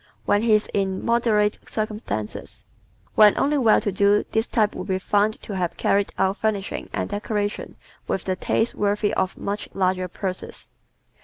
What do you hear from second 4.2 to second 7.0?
this type will be found to have carried out furnishings